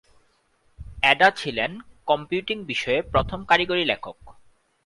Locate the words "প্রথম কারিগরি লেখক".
3.01-4.17